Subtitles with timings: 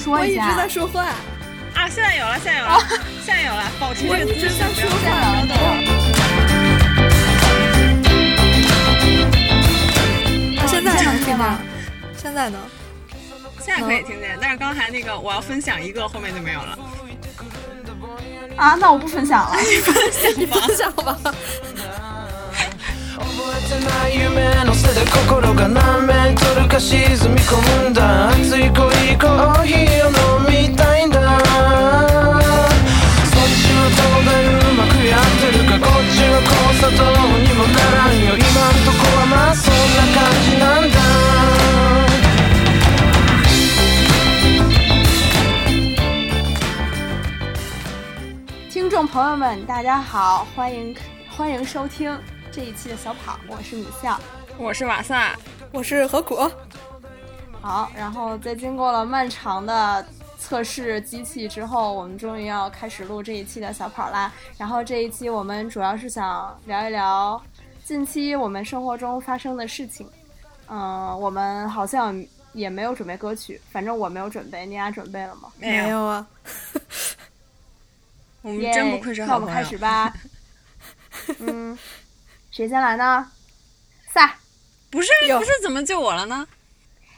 [0.00, 0.42] 说一下。
[0.44, 1.04] 我一直在说话
[1.74, 1.88] 啊！
[1.88, 2.80] 现在有了，现在有了，
[3.24, 4.98] 现在有了，保持这个姿势，在说话。
[10.66, 11.58] 现在能听吗？
[12.16, 12.58] 现在呢？
[13.60, 16.78] 现在可以听见，但是刚才那个我要分享一个，后面就没有了。
[18.56, 19.56] 啊，那我不分享了，
[20.36, 20.92] 你分享，
[24.12, 26.06] 夢のせ心が何
[26.68, 28.30] か沈み込むんだ。
[28.62, 28.70] い
[30.48, 31.20] みいんだ。
[33.26, 33.74] そっち
[34.70, 36.22] うまくやってるかこっち
[37.38, 37.64] にも
[38.26, 38.36] よ。
[38.36, 38.46] 今
[38.84, 40.98] とこはまそんな感じなんだ。
[48.70, 50.94] 听众朋友们，大家好，欢迎
[51.36, 52.16] 欢迎收听。
[52.52, 54.20] 这一期的小跑，我是米笑，
[54.58, 55.38] 我是瓦萨，
[55.70, 56.36] 我是何苦。
[57.60, 60.04] 好，然后在经过了漫长的
[60.36, 64.32] 测试机器之后，我们终于要开始录这一期的小跑啦。
[64.58, 67.40] 然后这一期我们主要是想聊一聊
[67.84, 70.08] 近期我们生活中发生的事情。
[70.68, 72.20] 嗯，我们好像
[72.52, 75.52] 也没有准备歌曲，反正我没有准备，你俩准备了吗？
[75.56, 76.26] 没有啊。
[78.42, 79.46] 我们真不愧是好朋友。
[79.46, 80.12] 那我们开始吧。
[81.38, 81.78] 嗯，
[82.50, 83.30] 谁先来呢？
[84.08, 84.36] 赛，
[84.90, 86.46] 不是不是，怎么就我了呢？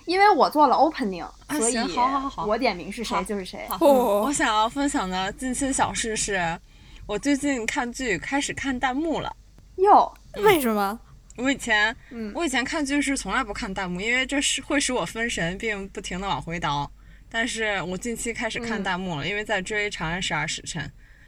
[0.05, 1.27] 因为我做了 opening，
[1.59, 3.67] 所以好好好，我点名是谁就是谁。
[3.81, 6.59] 我想要分享的近期小事是，
[7.07, 9.35] 我最近看剧开始看弹幕了。
[9.77, 10.99] 哟，为什么？
[11.37, 11.97] 我以前，
[12.35, 16.91] 我以前看剧是从来不看弹幕，因为这是会使我分神，并不停的往回倒。
[17.31, 20.85] 但是我近期开始看弹幕了，因为在追《长安十二时辰》。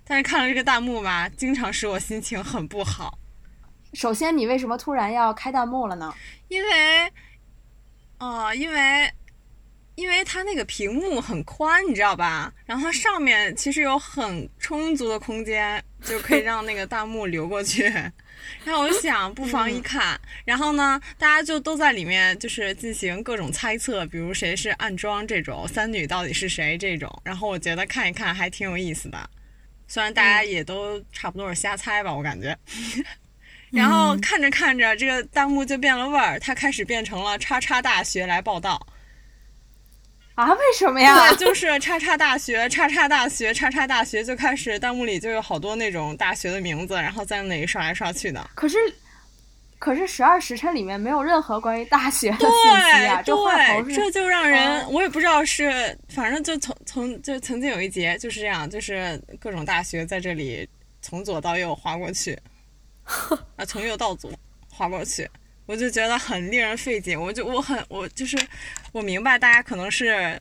[0.06, 3.18] 但是看了这个弹幕吧，经常使我心情很不好。
[3.94, 6.12] 首先，你为什么突然要开弹幕了呢？
[6.48, 7.12] 因为，
[8.18, 9.10] 哦，因为，
[9.94, 12.52] 因为它那个屏幕很宽，你知道吧？
[12.66, 17.84] 然后它上面其实有很充足的空间，就可以让那个弹幕流过去。
[18.64, 20.20] 然后我就想，不妨一看。
[20.44, 27.10] 然后呢，大家就都在里面，就是进行各种猜测，比如谁是暗装这种，三女到底是谁这种。
[27.24, 29.30] 然后我觉得看一看还挺有意思的。
[29.86, 32.58] 虽然大家也都差不多是瞎猜吧，我感觉。
[33.74, 38.80] 然后看着看着，这个弹幕就变了味儿，它开始变成了“叉叉大学来报道”。
[40.36, 40.52] 啊？
[40.52, 41.30] 为什么呀？
[41.30, 48.50] 对，就是“叉叉大学”“叉叉大学”“叉叉大学”就开始弹幕里就有好多那种大学的名字，然后在那里刷来刷去的。
[48.54, 48.78] 可是。
[49.76, 53.20] 可是十二时辰里面没有任何关于大学的信息啊！
[53.20, 60.66] 这话头这就让人我也不知道是，反正就从从就曾经有一节就是这样，就是各种大学在这里
[61.02, 62.38] 从左到右划过去，
[63.56, 64.30] 啊，从右到左
[64.70, 65.28] 划过去，
[65.66, 67.16] 我就觉得很令人费解。
[67.16, 68.38] 我就我很我就是
[68.92, 70.40] 我明白大家可能是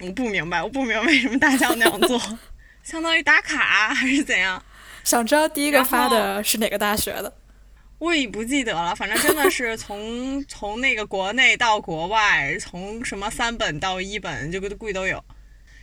[0.00, 2.20] 我不明白，我不明白为什么大家要那样做，
[2.82, 4.62] 相当于打卡还是怎样？
[5.04, 7.32] 想知道第一个发的是哪个大学的？
[7.98, 15.22] 我已不记得了，反正真的是从 从那个国内到国外，从什么三本到一本，这个贵都有。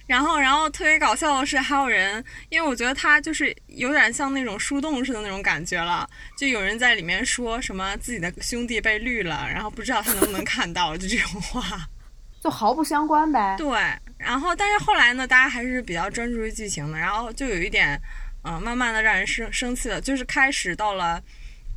[0.07, 11.61] 然后，然后特别搞笑的是，还有人，因为我觉得他就是有点像那种树洞似的那种感觉了，就有人在里面说什么自己的兄弟被绿了，然后不知道他能不能看到，就这种话，
[12.41, 13.55] 就毫不相关呗。
[13.57, 13.79] 对，
[14.17, 18.01] 然后但是后来呢，大家还是比较专注于剧情的，然后就有一点，
[18.43, 21.21] 嗯，慢慢的让人生生气了，就是开始到了。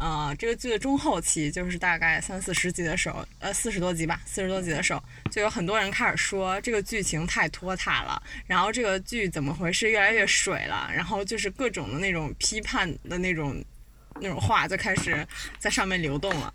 [0.01, 13.63] 呃，这个剧的中后期，就是大概三四十集的时候，呃，四十多集吧，四十多集的时候，就有很多人开始说这个剧情太拖沓了，然后这个剧怎么回事，越来越水了，然后就是各种的那种批判的那种
[14.15, 15.27] 那种话就开始
[15.59, 16.55] 在上面流动了，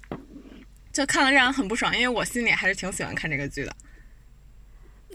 [0.92, 3.76] 就看了让人很不爽，因为我心里还是挺喜欢看这个剧的，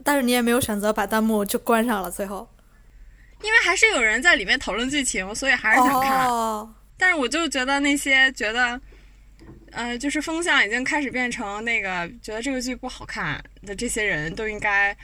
[0.04, 2.48] 但是你也没有选择把弹幕就关上了，最后，
[3.42, 6.28] 因为还是有人在里面讨论剧情，所以还是想看。
[7.00, 8.78] 但是我就觉得那些觉得，
[9.72, 14.94] 呃，就是风向已经开始变成那个觉得这个剧不好看的这些人都应该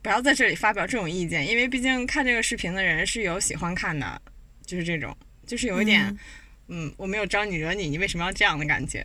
[0.00, 4.22] 不要在这里发表这种意见，因为毕竟看这个视频的人是有喜欢看的，
[4.64, 6.16] 就是这种，就是有一点，
[6.68, 9.04] 嗯，我没有招你惹你，你为什么要这样的感觉？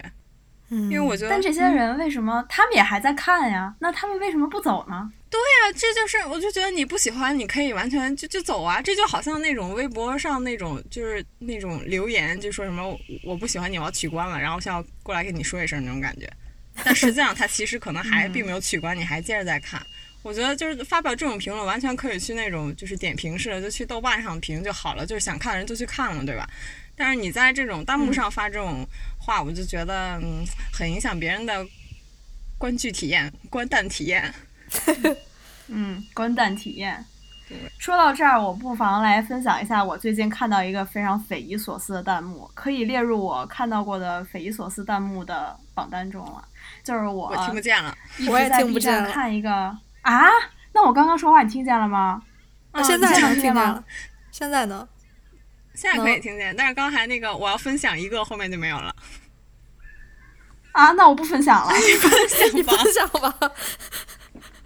[0.69, 3.73] 嗯，因为我觉得，但这些人为什么他们也还在看呀？
[3.79, 5.11] 那他们为什么不走呢？
[5.29, 8.81] 对呀，这就是，我就觉得你不喜欢，你可以完全就就走啊！
[8.81, 16.29] 这就好像那种微博上那种，就是那种留言，就说什么我不喜欢你，我要取关了，然后想要过来跟你说一声那种感觉。
[16.83, 19.81] 但实际上他其实可能还并没有取关，你还接着在看。
[20.23, 26.47] 我觉得就是发表这种评论，完全可以去那种就是点评式的，就去豆瓣上评就好了，就是想看的人就去看了，对吧？
[26.95, 28.87] 但是你在这种弹幕上发这种
[29.27, 31.53] 话，我就觉得嗯，很影响别人的
[32.57, 34.33] 观剧体验、观弹体验。
[35.67, 37.05] 嗯，观弹体验。
[37.77, 46.43] 说到这儿，我不妨来分享一下我最近看到一个非常匪夷所思的弹幕，可以列入我看到过的匪夷所思弹幕的榜单中了。
[46.83, 47.93] 就是我我听不见了。
[48.29, 49.51] 我也在听不 B 站见了看一个
[50.01, 50.25] 啊，
[50.73, 52.21] 那我刚刚说话你听见了吗？
[52.71, 53.83] 啊现在能听见了，
[54.31, 54.87] 现在呢？
[55.77, 58.93] 现在可以听见，但是刚才那个我要分享一个，后面就没有了。
[60.71, 61.71] 啊，那我不分享了。
[62.53, 63.31] 你分享吧。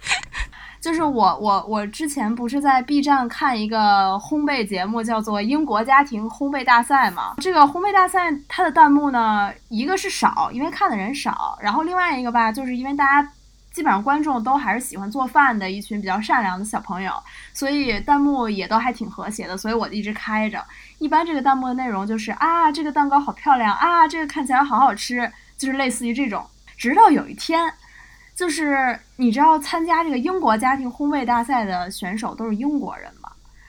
[0.80, 7.34] 就是我我我之前不是在 B 站看一个烘焙节目，叫做《英国家庭烘焙大赛》嘛。
[7.42, 13.32] 这个烘焙大赛它的弹幕呢，一个是少，因为看的人少；然后另外一个吧，就是因为大家
[13.70, 17.12] 基本上观众都还是喜欢做饭的一群比较善良的小朋友，
[17.54, 20.62] 所以弹幕也都还挺和谐的，所以我一直开着。
[21.02, 25.28] 一般这个弹幕的内容就是啊，这个蛋糕好漂亮啊，这个看起来好好吃，
[25.58, 26.46] 就是类似于这种。
[26.76, 27.74] 直到有一天，
[28.36, 33.28] 就是你知道参加这个英国家庭烘焙大赛的选手都是英国人吗？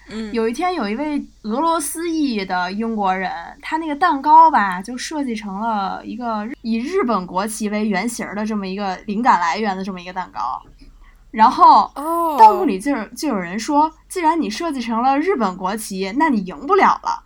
[0.09, 3.31] 嗯，有一天有一位俄罗斯裔的英国人，
[3.61, 10.61] 他那个蛋糕吧就设计成了一个以日本国旗为原型的这么一个灵感来源的这么一个蛋糕，
[11.33, 17.23] 然后哦，弹幕里就有就有人说，既然你设计成了日本国旗，那你赢不了了，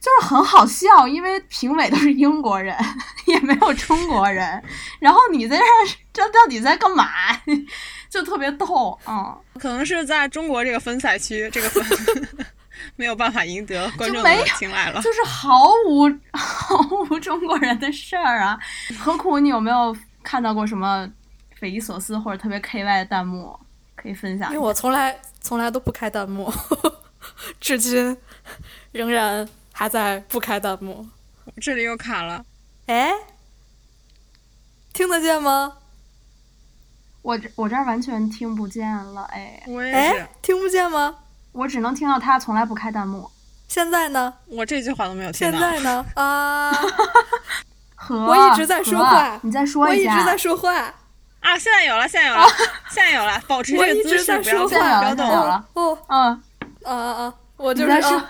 [0.00, 2.74] 就是很好笑，因为评委都是英国人，
[3.26, 4.62] 也没有中国人，
[4.98, 5.68] 然后你在这儿
[6.14, 7.06] 这到底在干嘛？
[8.08, 12.28] 就特别逗，嗯，可能是在中国这个分赛区，这个分
[12.96, 15.02] 没有办法赢得观众的青睐了。
[15.02, 16.78] 就是毫无毫
[17.10, 18.58] 无中国人的事儿啊。
[18.98, 21.08] 何苦你有没有看到过什么
[21.62, 23.56] 匪夷所思或者特别 K Y 的弹幕
[23.94, 24.54] 可以分享一下？
[24.56, 26.52] 因为我从来从来都不开弹幕，
[27.60, 28.16] 至今
[28.90, 31.06] 仍然还在不开弹幕。
[31.60, 32.44] 这里又卡了，
[32.86, 33.12] 哎，
[34.92, 35.74] 听得见吗？
[37.22, 41.14] 我这我这儿完全听不见了，哎，我也是哎，，听不见吗？
[41.52, 43.30] 我只能听到他从来不开弹幕。
[43.68, 44.34] 现在呢？
[44.48, 45.58] 我这句话都没有听到。
[45.58, 46.04] 现在呢？
[46.16, 46.72] 啊，
[48.10, 50.02] 我一直在说话你再说我一。
[50.08, 50.92] 直在说话，
[51.42, 52.46] 啊，现在有了，现在有了，
[52.88, 55.68] 现在有了，保持这个姿势，不要动，不要动了。
[55.74, 56.42] 哦嗯，
[56.84, 57.34] 啊啊啊！
[57.56, 58.26] 我就你在说是啊，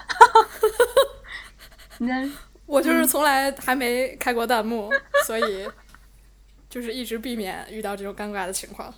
[1.99, 2.27] 你在
[2.67, 4.91] 我就是从来还没开过弹幕，
[5.27, 5.69] 所以
[6.69, 8.93] 就是一直避免遇到这种尴尬的情况。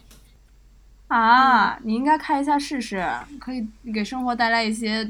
[1.08, 3.04] 啊，你应该开一下试试，
[3.40, 5.04] 可以给生活带来一些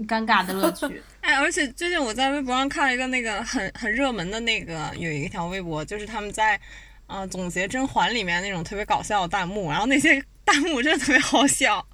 [0.00, 1.02] 尴尬的乐趣。
[1.20, 6.58] 哎，而且最近我在微博上看了一个那个很很热门的那个有一条微博，就是他们在
[7.06, 11.86] 呃总结甄嬛里面那种特别搞笑的弹幕，然后那些 弹幕真的特别好笑，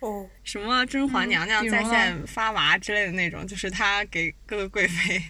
[0.00, 5.22] 哦，什么甄嬛娘娘在线发娃之类的那种，就是她给各个贵妃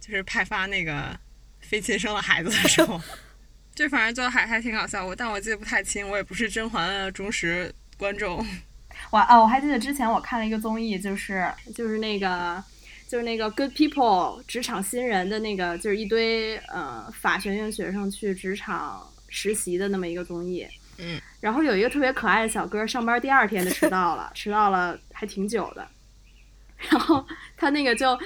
[0.00, 1.18] 就是派发那个
[1.60, 3.00] 非亲生了孩子的时候，
[3.74, 8.44] 这反正就还还挺搞笑，我但我记得不太清，我也不是甄嬛的忠实观众。
[9.10, 12.62] 我啊，我还记得之前我看了一个综艺，就是就是那个
[13.08, 20.68] 就是那个 Good People 职场新人的那个，就是一堆呃法学院学生去职场实习的那么一个综艺。
[20.98, 25.88] 嗯，然后有一个特别可爱的小哥，上班第二天就迟到了， 迟到了还挺久的。
[26.76, 27.26] 然后
[27.56, 28.16] 他那个就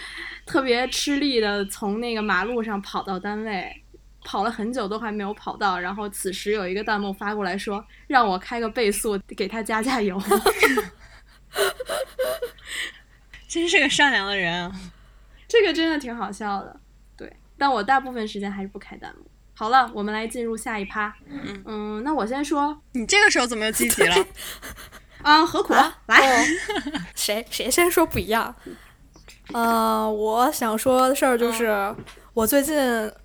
[0.44, 3.73] 特别吃力的从那个马路上跑到单位，
[4.25, 5.79] 跑了很久都还没有跑到。
[5.79, 10.20] 然后此时有一个弹幕发过来说，让我开个倍速给他加加油。
[13.52, 14.72] 真是个善良的人啊！
[15.46, 16.74] 这个真的挺好笑的，
[17.14, 17.30] 对。
[17.58, 19.26] 但我大部分时间还是不开弹幕。
[19.52, 21.14] 好了，我们来进入下一趴。
[21.66, 24.26] 嗯那我先说你这个时候怎么又积极了？
[25.20, 25.74] 啊，何苦、
[26.06, 26.16] 来？
[26.16, 26.44] 哦
[27.14, 28.56] 谁谁先说不一样？
[29.52, 31.94] 呃，我想说的事儿就是，
[32.32, 32.74] 我最近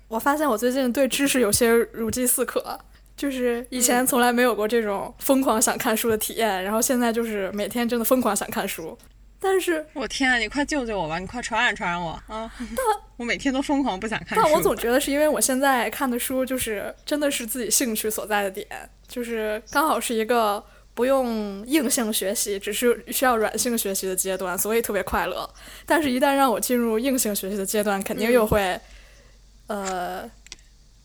[0.08, 2.78] 我发现我最近对知识有些如饥似渴，
[3.16, 8.96] 就是以前从来没有过这种疯狂想看书的体验，然后现在就是每天真的疯狂想看书，
[9.40, 11.18] 但是我天啊，你快救救我吧！
[11.18, 12.52] 你快传染传染我啊！
[13.16, 14.42] 我每天都疯狂不想看书。
[14.42, 18.66] 但我总觉得是因为我现在看的书就是真的是自己兴趣所在的点，
[19.06, 20.62] 就是刚好是一个
[20.94, 25.48] 不用硬性学习，只是需要软性学习的阶段，所以特别快乐。
[25.86, 28.80] 但是，一旦让我进入硬性学习的阶段，肯定又会、
[29.68, 30.28] 呃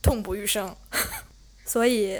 [0.01, 0.75] 痛不欲生。
[1.65, 2.19] 所以，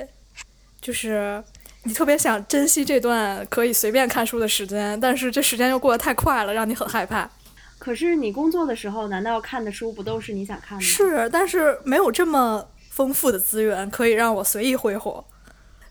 [0.80, 1.44] 就是
[1.84, 7.30] 你特别想珍惜这段可以随便看书的时间，但是这时间又过得太快了，让你很害怕。
[7.78, 10.90] 可是你工作的时候，难道看的书不都是你想看的吗？
[10.90, 15.26] 是，但是没有这么丰富的资源可以让我随意挥霍。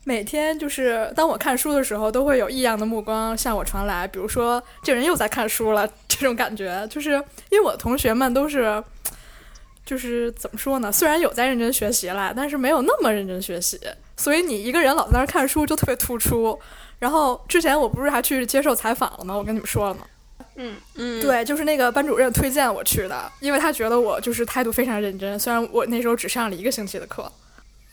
[0.04, 7.10] 每天就是当我看书的时候，都会有异样的目光向我传来，比如说这人又在看书了，这种感觉，就是
[7.50, 8.82] 因为我的同学们都是
[9.84, 10.90] 就是怎么说呢？
[10.90, 13.78] 虽然有在认真学习啦，但是没有那么认真学习，
[14.16, 16.58] 所以你一个人老在那儿看书就特别突出。
[16.98, 19.36] 然后之前我不是还去接受采访了吗？
[19.36, 20.02] 我跟你们说了吗？
[20.54, 25.38] 嗯嗯，对，就是那个班主任推荐我去的，因为他觉得我就是态度非常认真。
[25.38, 27.30] 虽然我那时候只上了一个星期的课，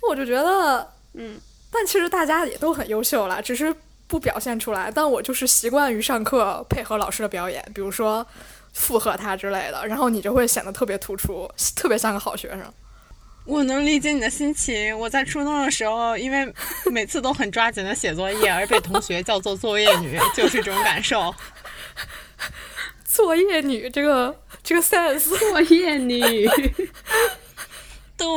[0.07, 1.39] 我就觉得，嗯，
[1.71, 3.73] 但其实大家也都很优秀啦，只是
[4.07, 4.91] 不表现出来。
[4.93, 8.25] 但我就是习惯于上课配合老师的表演，比如说
[8.73, 12.61] 附和他之类的，然后你就会显得特别突出，特别像个好学生。
[13.49, 14.97] 我能理解你的心情。
[14.97, 16.53] 我在初中的时候，因为
[16.85, 21.33] 每次都很抓紧的写作业，而被同学叫做作业女，就是这种感受。
[23.03, 26.47] 作业女这个这个 sense，作业女，
[28.15, 28.27] 对，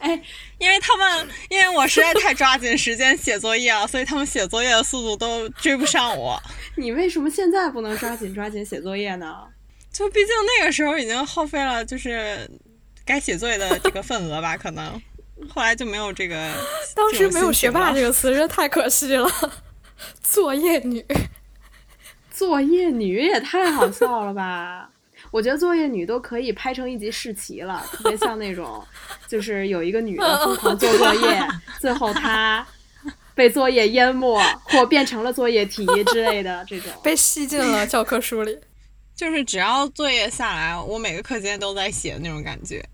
[0.00, 0.20] 哎，
[0.58, 6.36] 因为他们，因为我实在太抓紧时间写作业了，所以他们写作业的速度都追不上我。
[6.74, 9.34] 你为什么现在不能抓紧抓紧写作业呢？
[9.92, 12.48] 就毕竟那个时候已经耗费了，就是
[13.08, 15.00] 该写作业的这个份额吧， 可能
[15.48, 16.36] 后来就没有这个。
[16.94, 18.12] 当时没有“学霸”这个。
[18.12, 19.26] 词，真的太可惜了。
[20.22, 21.04] 作业女，
[22.30, 24.90] 作业女也太好笑了吧！
[25.30, 28.86] 我觉得作业女都可以拍成一集世奇了，特别像那种，
[29.26, 31.48] 就是有一个女的疯狂做作业，
[31.80, 32.66] 最后她
[33.34, 36.92] 被作业淹没或变成了作业题之类的这种。
[37.02, 38.58] 被吸进了教科书里。
[39.14, 42.84] 就是只要作业下来，我每个课间都在写的那种感觉。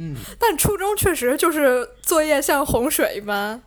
[0.00, 3.62] 嗯，但初中确实就是作业像洪水一般。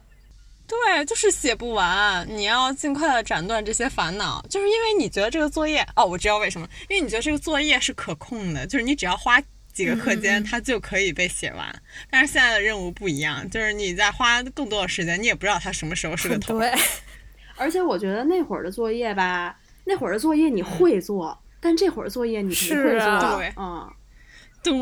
[0.66, 4.44] 对，就是写不完，你要尽快的斩断这些烦恼。
[4.50, 9.40] 就是因为你觉得这个作业，哦，我知道为什么，因为你觉得这个作业是可控的，就是你只要花
[9.74, 11.82] 几个课间，它就可以被写完。
[12.10, 16.58] 但是现在的任务不一样，就是你在花更多的时间，你也不知道它什么时候是个头。
[16.58, 16.74] 对，
[17.58, 23.08] 而且我觉得那会儿的作业吧，那会儿的作业你会做，但这会儿作业你不是会做。
[23.10, 23.94] 啊对嗯，
[24.64, 24.74] 对，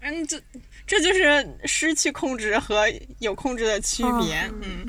[0.00, 0.40] 嗯，这
[0.86, 2.84] 这就是失去控制和
[3.18, 4.50] 有控制的区别。
[4.62, 4.86] 嗯，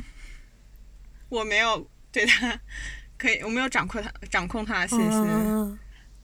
[1.29, 2.59] 我没有对他
[3.17, 5.11] 可以，我没有掌控他掌控他的信心。
[5.11, 5.79] 嗯，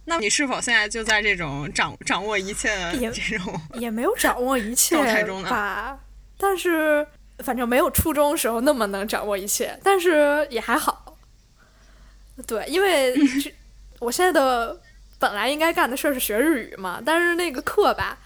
[0.06, 3.62] 那你是否现在就在这种掌掌握一切的这种？
[3.74, 6.00] 也没有掌握一切状态中呢吧，
[6.38, 7.06] 但是
[7.40, 11.18] 反正没有初中时候那么能掌握一切，但是也还好。
[12.46, 13.54] 对，因为 这
[14.00, 14.80] 我现在的
[15.18, 18.18] 本来应该干的事儿是学日语嘛，但是那个课吧，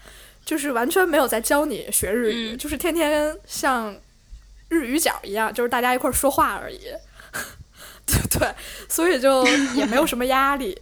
[0.44, 3.96] 就是完全没有在教你学日语，嗯就是天天像
[4.68, 6.80] 日语角一样，就是大家一块儿说话而已。
[8.06, 8.54] 对对，
[8.88, 10.76] 所以就 也没有什么压力，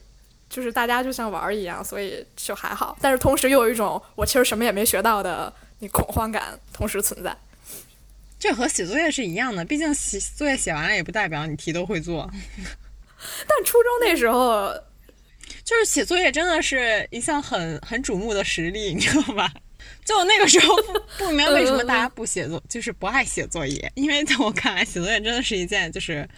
[0.49, 2.97] 就是大家就像玩儿一样，所以就还好。
[3.03, 7.37] 但是同时又有一种我其实什么也没学到的你恐慌感同时存在。
[8.39, 12.31] 这和写作业是一样的，毕竟写作业写完了也不代表你题都会做。
[13.47, 14.73] 但初中那时候，
[15.65, 19.53] 就是写作业真的是一项很很瞩目的实力，你知道吧？
[20.05, 26.29] 就我那个时候不不明白为什么大家不写作，就是不爱写作业，因为在我看来，写作业真的是一件就是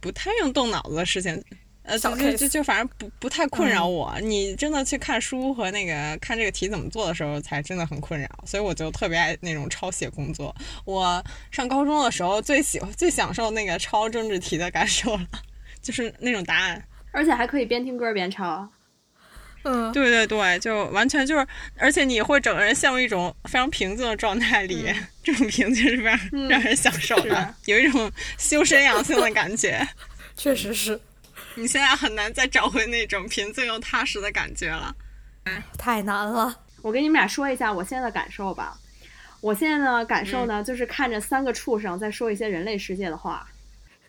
[0.00, 1.42] 不太用动脑子的事情。
[1.84, 4.14] 呃，就就就反正不不太困扰我。
[4.20, 8.28] 你真的去看书和那个看这个题怎么做的时候，才真的很困扰。
[8.44, 10.54] 所以我就特别爱那种抄写工作。
[10.84, 15.26] 我上高中的时候最喜欢最享受那个抄政治题的感受了，
[15.80, 16.84] 就是那种答案。
[17.12, 18.68] 而且还可以边听歌边抄。
[19.64, 21.46] 嗯，对对对，就完全就是，
[21.76, 29.86] 而且你会整个人陷入一种非常平静的状态里，这种平静是非常、嗯让人享受的，有一种修身养性的感觉。
[30.36, 30.98] 确实是
[31.56, 34.94] 你现在很难再找回那种平静又踏实的感觉了。
[35.76, 36.56] 太难了。
[36.80, 38.78] 我跟你们俩说一下我现在的感受吧。
[39.40, 43.44] 我现在的感受呢，就是看着三个畜生在说一些人类世界的话。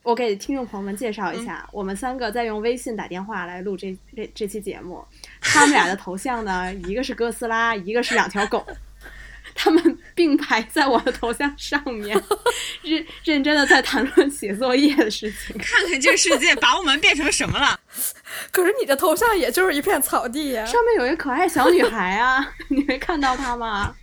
[0.01, 5.03] 我给听众朋友们介绍一下，我们三个在用微信打电话来录这这这期节目。
[5.41, 8.65] 他们俩的头像呢，一个是哥斯拉，一个是两条狗，
[9.53, 12.20] 他们并排在我的头像上面，
[12.82, 15.56] 认认真的在谈论写作业的事情。
[15.58, 17.79] 看看这个世界把我们变成什么了？
[18.51, 23.94] 可是你的头像也就是一片草地呀，上面有一个可爱小女孩啊，你没看到她吗？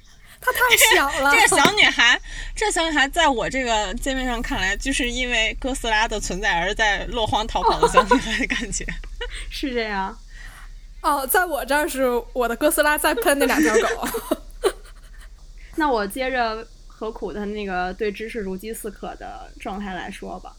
[0.46, 1.30] 它太小了。
[1.34, 2.20] 这个小女孩，
[2.54, 8.86] 这小女孩在我这个界面上看来，就是因为哥斯拉的存在而在落荒逃跑的小女孩的感觉。
[9.50, 10.16] 是这样。
[11.02, 14.08] 哦，在我这儿是我的哥斯拉在喷那两条狗。
[15.76, 20.52] 那我接着何苦的那个对知识如饥似渴的状态来说吧。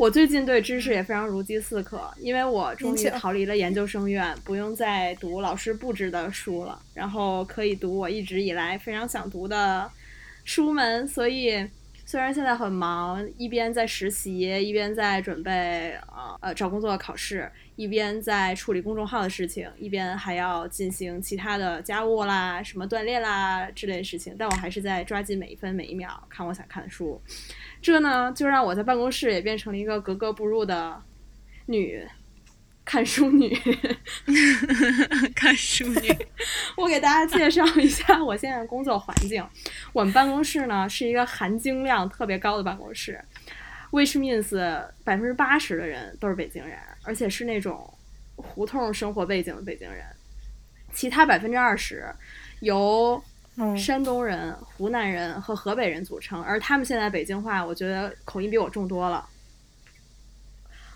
[0.00, 9.90] 我最近对知识也非常如饥似渴，因为我终于逃离了研究生院，不用再读老师布置的书了，然后可以读我一直以来非常想读的
[10.42, 11.68] 书们，所以
[12.06, 27.20] 虽然现在很忙，一边在实习，一边在准备呃呃找工作考试，一边在处理公众号的事情，一边还要进行其他的家务啦、什么锻炼啦之类的事情，但我还是在抓紧每一分每一秒看我想看的书。
[27.82, 31.02] 这呢，就让我在办公室也变成了一个格格不入的
[31.66, 32.06] 女。
[32.82, 33.56] 看书女，
[35.36, 36.08] 看书女。
[36.76, 39.46] 我给大家介绍一下我现在的工作环境。
[39.92, 43.22] 我们办公室呢是一个含金量特别高的办公室
[43.92, 44.50] ，which means
[45.04, 47.88] 百分之八十的人都是北京人，而且是那种
[48.34, 50.04] 胡同生活背景的北京人。
[50.92, 52.04] 其他百分之二十
[52.58, 53.22] 由
[53.76, 59.26] 山东人、湖南人和河北人组成，而他们现在北京话，我觉得口音比我重多了。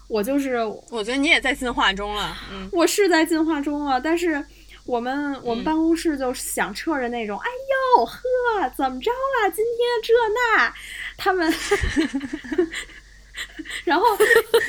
[0.06, 2.36] 我就是，我觉得你也在进化中了。
[2.52, 4.44] 嗯，我是在进化中了，但是
[4.84, 7.46] 我们我们办公室就响彻着那种，哎
[7.96, 8.20] 呦呵，
[8.76, 9.50] 怎么着了？
[9.50, 10.74] 今天这那，
[11.16, 11.50] 他们，
[13.84, 14.04] 然后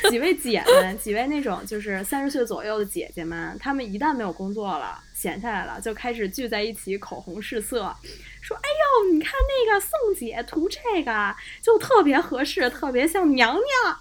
[0.10, 7.96] 几位姐们，几位那种就是三十岁左右的姐姐们，她们一旦没有工作了，闲下来了，就开始聚在一起口红试色，
[8.42, 8.70] 说，哎
[9.08, 13.98] 呦，你看那个宋姐涂这个就特别合适，特别像娘娘。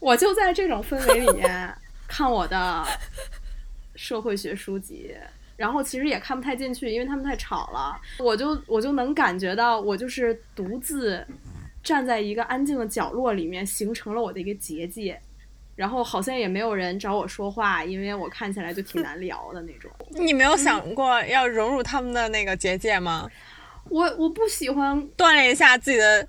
[0.00, 1.76] 我就在这种氛围里面
[2.08, 2.82] 看我的
[3.94, 5.14] 社会学书籍，
[5.56, 8.00] 然后其实也看不太进去，因为他们太吵了。
[8.18, 11.22] 我就我就能感觉到，我就是独自
[11.82, 15.20] 站在一个安静的角落里面，形成了我的一个结界。
[15.76, 19.88] 然后好像也没有人找我说话，因为我看起来就挺难聊的那种。
[20.10, 23.30] 你没有想过要融入他们的那个结界吗？
[23.90, 26.26] 我我不喜欢锻炼一下自己的。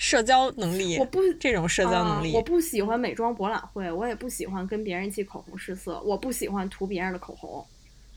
[0.00, 7.66] 社交能力，我不这种社交能力，我不喜欢美妆博览会，我也不喜欢跟别人一起口红试色，我不喜欢涂别人的口红。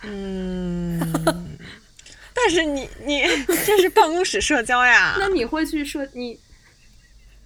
[0.03, 0.99] 嗯，
[2.35, 3.23] 但是你你
[3.65, 5.15] 这是办公室社交呀？
[5.17, 6.39] 那你会去社你？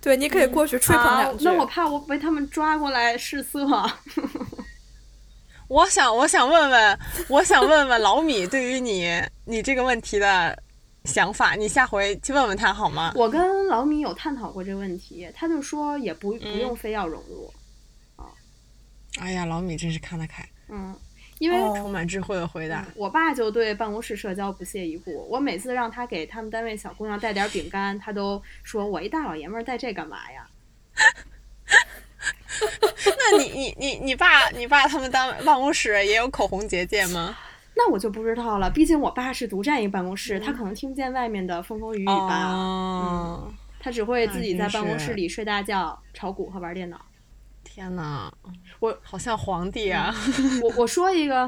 [0.05, 1.43] 对，你可以过去吹捧两句。
[1.43, 3.67] 那我怕我被他们抓过来试色。
[5.67, 10.57] 我想，我想问问，我想问问老米，对于你你这个问题的。
[11.05, 13.11] 想法，你下回去问问他好吗？
[13.13, 17.53] 我跟老米有探讨过这个问题，他就说也不不用非要融入。
[18.15, 18.25] 啊，
[19.19, 20.43] 哎呀，老米真是看得开。
[20.67, 20.95] 嗯，
[21.39, 22.85] 因为充满智慧的回答。
[22.95, 30.47] 我爸就对办公室社交不屑一顾，我每次让他给他们单位小姑娘带点饼干，他都说我一大老爷们儿带这干嘛呀？
[33.05, 37.37] 那你你你你爸你爸他们单办公室也有口红结界吗？
[37.77, 42.53] 那我就不知道了，毕竟我爸是独占一个办公室，他可能听不见外面的风风雨雨吧。
[42.53, 46.99] 嗯，他只会自己在办公室里睡大觉、炒股和玩电脑。
[47.65, 48.33] 天哪，
[48.79, 50.13] 我好像皇帝啊！
[50.61, 51.43] 我我说一个，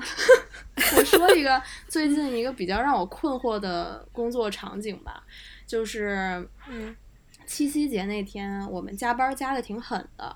[0.97, 5.23] 我说一个最近一个比较让我困惑的工作场景吧，
[5.65, 6.95] 就是嗯，
[7.45, 10.35] 七夕节那天我们加班加的挺狠的，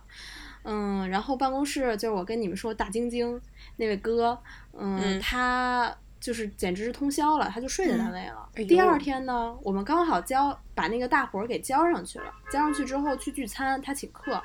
[0.63, 3.39] 嗯，然后办公室就是我跟你们说大晶晶
[3.77, 4.37] 那位哥。
[4.73, 8.47] 嗯，他就是简直是通宵了，他就睡在单位了。
[8.53, 14.41] 第二天呢，我们刚好交把那个大活儿给交上去了，交上去之后去聚餐，他请客，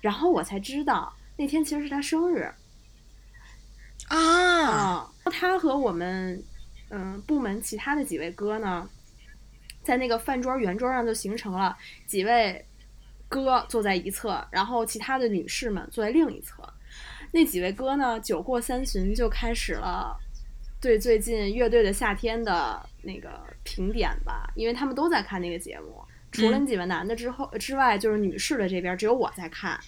[0.00, 2.52] 然后我才知道那天其实是他生日。
[4.08, 6.42] 啊，他和我们
[6.90, 8.88] 嗯部门其他的几位哥呢，
[9.82, 12.64] 在那个饭桌圆桌上就形成了几位
[13.28, 16.62] 哥坐在一侧，然后其他的女士们坐在另一侧。
[17.32, 18.20] 那几位哥呢？
[18.20, 20.16] 酒过三巡就开始了
[20.80, 26.04] 对最近乐队的夏天的那个评点吧，因为他们都在看那个节目。
[26.30, 29.80] 除了那几个男的之后之外，就是女士的这边只有我在看。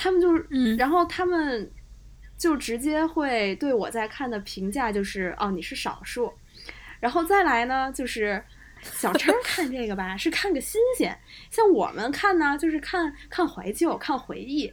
[0.00, 1.70] 他们就是，嗯然后他们
[2.38, 6.32] 就直接会对我在看的评价就是哦，你是少数。
[7.00, 8.42] 然后再来呢，就是。
[8.82, 11.12] 小陈看这个吧，是看个新鲜；
[11.50, 14.72] 像我们看呢，就是看看怀旧、看回忆。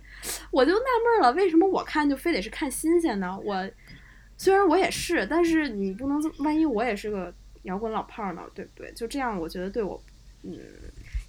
[0.50, 3.38] 我就纳闷了，为什么我看就非得是看新鲜呢？
[3.44, 3.70] 我
[4.38, 8.90] 虽然我也是，但是你不能，万一我也是个摇滚老炮儿呢，对不对？
[8.94, 10.02] 就这样，我觉得对我，
[10.44, 10.58] 嗯，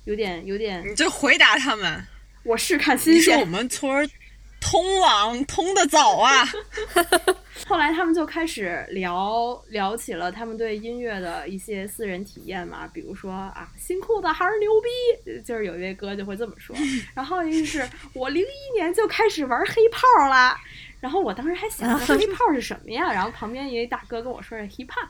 [0.04, 0.88] 有点有点。
[0.88, 2.00] 你就回答他们，
[2.44, 3.38] 我是看新鲜。
[3.40, 4.08] 我们村儿。
[4.60, 6.44] 通网通的早啊！
[7.68, 14.68] 后来他们就开始聊聊起了他们对音乐的一些私人体验嘛，比如说啊，新裤子还是牛
[15.24, 16.74] 逼，就是有一位哥就会这么说。
[17.14, 20.56] 然后一个是我零一年就开始玩黑炮了，
[21.00, 23.12] 然后我当时还想着 黑炮是什么呀？
[23.12, 25.08] 然后旁边一位大哥跟我说是 hip hop，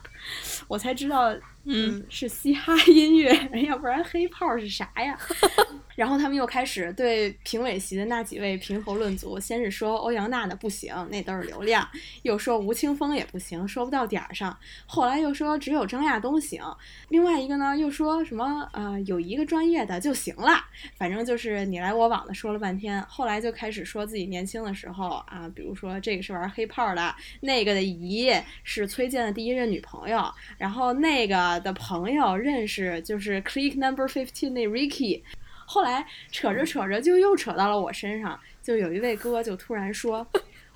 [0.67, 1.35] 我才知道，
[1.71, 3.31] 嗯，是嘻哈音乐，
[3.67, 5.15] 要不然黑炮是啥呀？
[5.95, 11.83] 然后他们又开始对评委席的那几位评头论足，先是说欧阳娜娜不行，那都是流量；
[12.23, 14.51] 又说吴青峰也不行，说不到点儿上；
[14.87, 16.63] 后来又说只有张亚东行，
[17.09, 20.63] 另外一个呢又说什么呃有一个专业的就行了，
[20.97, 22.99] 反正就是你来我往的说了半天。
[23.09, 28.31] 后来就开始说自己年轻的时候啊，比如说这个是玩黑炮的，那个的姨
[28.63, 35.23] 是崔健的第一任女朋友，然后那个的朋友认识就是 Click Number Fifteen 那 Ricky。
[35.65, 40.25] 后来扯着扯着就又扯到了我身上，就有一位哥就突然说，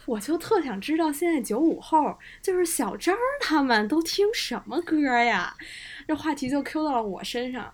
[0.05, 5.55] 我就特想知道现在九五后就是小张他们都听什么歌呀？
[6.07, 7.73] 这话题就 Q 到了我身上，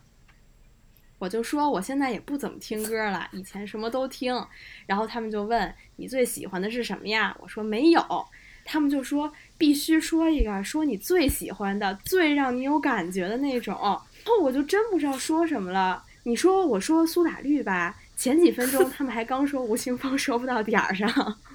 [1.17, 4.45] 我就说我现在也不怎么听歌了，以前什么都听。
[4.85, 7.35] 然后他们就问你最喜欢的是什么呀？
[7.41, 8.25] 我说没有。
[8.71, 13.75] 他们就说必须说一个，说你最喜欢的、最让你有感觉的那种。
[13.81, 16.03] 然后我就真不知道说什么了。
[16.23, 21.09] 你说我说苏打绿吧，前几分钟他们还刚说吴青峰说不到点儿上，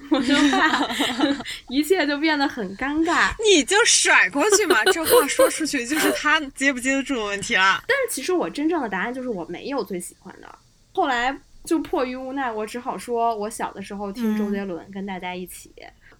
[0.09, 0.85] 我就怕
[1.69, 3.29] 一切就变得很尴尬。
[3.41, 7.81] 你就甩过去嘛，这话说出去就是他接不接得住的问题了。
[7.87, 10.59] 但是其实我真正的答案就是我没有最喜欢的。
[10.91, 15.71] 后来就迫于无奈，我只好说我小的时候听周杰伦，跟大家一起，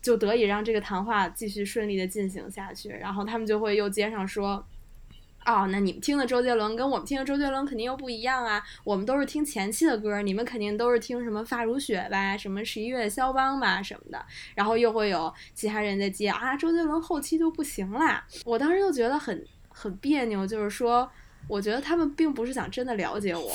[0.05, 2.89] 就得以让这个谈话继续顺利的进行下去。
[2.89, 4.63] 然后他们就会又接上说。
[5.47, 8.63] 哦，那你们听的周杰伦跟我们听的周杰伦肯定又不一样啊！
[8.83, 14.25] 我们都是听前期的歌，你们肯定都是听什么《发如雪》吧，什么《十一月肖邦》吧什么的。
[14.55, 18.25] 然后又会有其他人在接啊，周杰伦后期就不行啦。
[18.43, 21.07] 我当时就觉得很很别扭，就是说，
[21.47, 23.51] 我觉得他们并不是想真的了解我，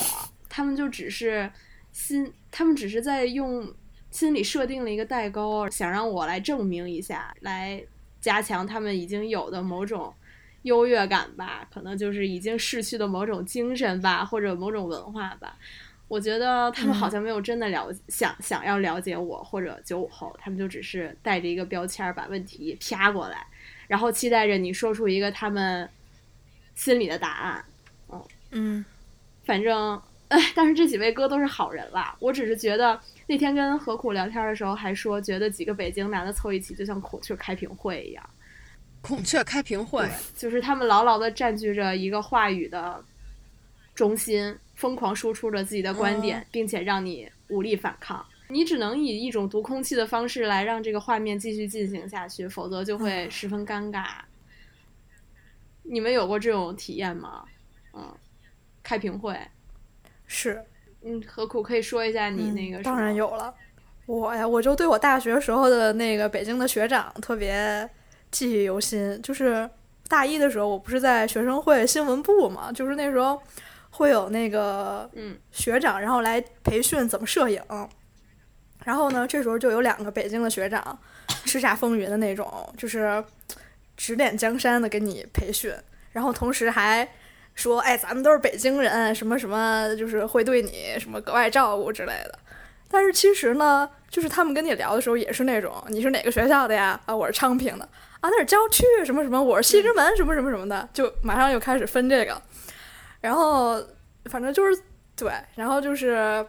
[0.49, 1.51] 他们就只是
[1.91, 3.69] 心，他们只是在用
[4.11, 7.83] 心里设定了一个代沟，想让我来证明一下，来
[8.21, 10.13] 加强他们已经有的某种。
[10.65, 15.57] 优越感吧，可能就是已经逝去的某种精神吧，或者某种文化吧。
[16.07, 23.47] 我觉得他们好像没有真的了想想要了解我或者九五后，他们就只是带着一个标签儿把问题啪过来，
[23.89, 25.89] 然后期待着你说出一个他们
[26.75, 27.65] 心里的答案。
[28.11, 28.85] 嗯嗯，
[29.45, 29.99] 反正
[30.31, 32.17] 哎， 但是这几位哥都是好人啦。
[32.19, 38.31] 我只是觉得那天跟何苦聊天的时候还说，觉得几个北京男的凑一起就像孔雀开屏会一样。
[39.03, 43.03] 孔雀开屏会，就是他们牢牢的占据着一个话语的
[43.95, 48.25] 中心，疯狂输出着自己的观点，并且让你无力反抗。
[48.49, 54.07] 你只能以一种读空气的方式来让这个画面继续进行下去，否则就会十分尴尬。
[55.83, 57.45] 你们有过这种体验吗？
[57.93, 58.15] 嗯，
[58.83, 59.37] 开屏会
[60.33, 60.65] 是，
[61.03, 62.81] 嗯，何苦可以说一下你那个？
[62.85, 63.53] 当然有了，
[64.07, 67.91] 我呀，我就对我大学时候的那个北京的学长特别。
[68.31, 69.69] 记忆犹新，就是
[70.07, 73.43] 大一的时候，我不是在学生会新闻部嘛，就是那时候
[73.91, 77.61] 会有那个嗯学长，然后来培训怎么摄影，
[78.85, 80.97] 然后呢，这时候就有两个北京的学长，
[81.45, 83.21] 叱咤风云的那种，就是
[83.97, 85.75] 指点江山的给你培训，
[86.13, 87.09] 然后同时还
[87.55, 92.39] 说，哎，咱们都是北京人，什么什么，就是会对你什么格外照顾之类的。
[92.89, 97.01] 但是其实呢，就是他们跟你聊的时候也是那种，你是哪个学校的呀？
[97.07, 97.89] 啊，我是昌平的。
[98.21, 102.41] 啊，那是郊区什么什么，我是西直门什么什么什么的，就马上又开始分这个。
[103.21, 103.83] 然后
[104.25, 104.83] 反正就是
[105.17, 106.45] 对，然后就是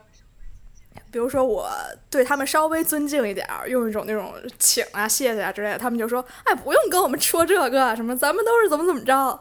[1.12, 1.70] 比如说我
[2.10, 9.40] 对他们稍微尊敬一点儿，用一种那种请啊、谢谢啊之类的，他们就说：“哎，不用跟我们说这个什么，咱们都是怎么怎么着。”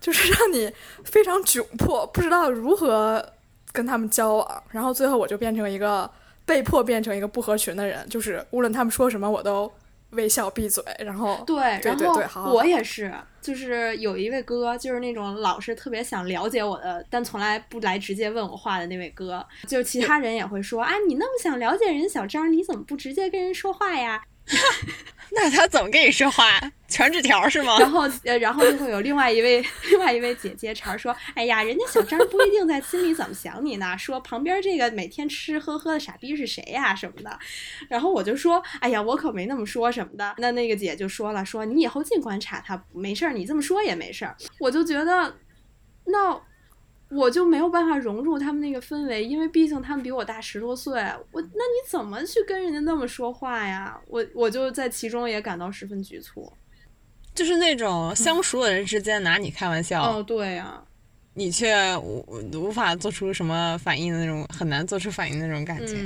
[0.00, 0.72] 就是让你
[1.04, 3.24] 非常窘迫，不知道如何
[3.72, 4.62] 跟他们交往。
[4.70, 6.10] 然后最后我就变成一个。
[6.48, 9.70] 被迫变成一个不合群的人，就是无论他们说什么，我都
[10.12, 10.82] 微笑闭嘴。
[10.98, 11.94] 然后对，然
[12.26, 19.46] 后我也是，就是有一位哥，就是那种老是特别想了解我的，但从来不来直接问我话的那位哥。
[19.66, 24.22] 就其他人也会说啊，你那么想了解人小张，你怎么不直接跟人说话呀？
[25.32, 26.58] 那他怎么跟你说话？
[26.88, 27.78] 传纸条是吗？
[27.78, 37.38] 然后，呃，然后就会有另外一位另外一位姐姐茬说：“哎呀，人家小张不一定在心里怎么想你呢，说旁边这个每天吃吃喝喝的傻逼是谁呀什么的。”
[37.90, 45.36] 然后我就说：“哎呀，我可没那么说什么的。”那那个姐就说了：“说你以后尽观察他，没事儿，你这么说也没事儿。”我就觉得，
[46.06, 46.40] 那。
[47.10, 50.92] 我就没有办法融入他们那个氛围，因为毕竟他们比我大十多岁。
[51.32, 53.98] 我那你怎么去跟人家那么说话呀？
[54.08, 56.52] 我我就在其中也感到十分局促，
[57.34, 60.02] 就是那种相熟的人之间拿你开玩笑。
[60.02, 60.82] 哦，对呀，
[61.32, 65.96] 你却无无法做出什么反应的那种，很难做出反应的那种感觉。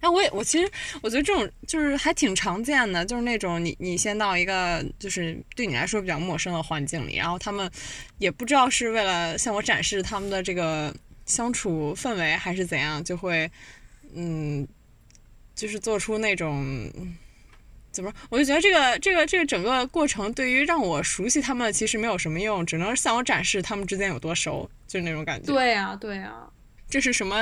[0.00, 0.70] 哎，我也我其实
[1.02, 7.70] 我觉得这种就是还挺常见的，就是那种你你先到一个就是对你来说比较陌生的环境里，然后他们
[8.18, 10.94] 也不知道是为了向我展示他们的这个
[11.26, 13.50] 相处氛围还是怎样，就会
[14.14, 14.66] 嗯，
[15.54, 16.90] 就是做出那种
[17.90, 25.52] 怎么说，我就觉得这个这个这个整个过程对于让我熟悉他们其实没有什么用，只能向我展示他们之间有多熟，就是那种感觉。
[25.52, 26.47] 对呀、对呀、
[26.88, 27.36] 这是什么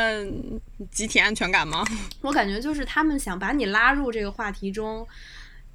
[0.91, 1.85] 集体安全感吗？
[2.21, 5.07] 我感觉就是他们想把你拉入这个话题中，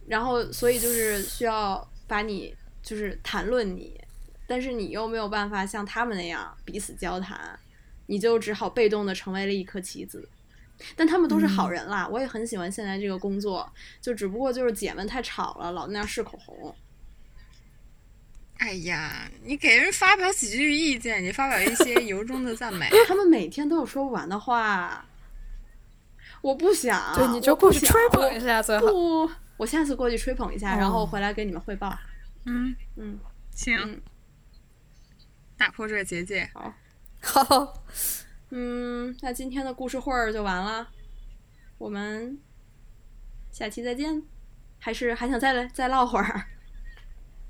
[0.08, 2.54] 然后所以就是需要把你
[2.84, 4.00] 就是谈论你，
[4.46, 7.58] 但是你又没有办法像他们那样彼此交谈，
[8.08, 10.28] 你就只好被动的成为了一颗棋子。
[10.96, 16.76] 但他们都是好人啦，我也很喜欢现在这个工作，就只不过就是姐们太吵了，老在那样试口红。
[18.62, 22.88] 哎呀，你给人发表几句意见，你发表一些 由衷的赞美。
[23.08, 25.04] 他们每天都有说不完的话，
[26.42, 28.86] 我不想，对，你就过去吹捧一下最好。
[28.86, 31.98] 不，我下次过去吹捧一下，然后哦回来给你们汇报。
[32.46, 33.20] 嗯，嗯，
[33.56, 34.00] 行，嗯
[35.58, 36.48] 打破这个结界。
[37.20, 37.84] 好，
[38.52, 40.88] 嗯，那今天的故事会儿就完了，
[41.80, 42.38] 我们
[43.52, 44.22] 下期再见。
[44.78, 46.46] 还是还想再来再唠会儿？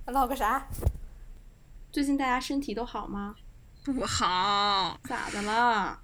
[0.07, 0.65] 唠个啥？
[1.91, 3.35] 最近大家身体都好吗？
[3.83, 5.99] 不好，咋的了？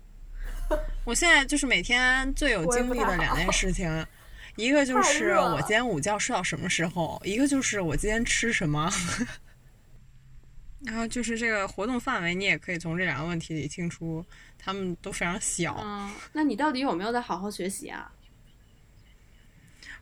[1.06, 4.06] 我现在就是每天最有精力的两件事情，
[4.58, 8.92] 一个就是我今天午觉睡到什么时候，一个就是我今天吃什么。
[10.84, 14.24] 然后就是这个活动范围，你也可以从这两个问题里听出，
[14.60, 15.82] 他们都非常小。
[15.84, 18.12] 嗯，那你到底有没有在好好学习啊？